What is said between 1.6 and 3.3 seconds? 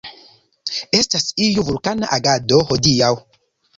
vulkana agado hodiaŭ.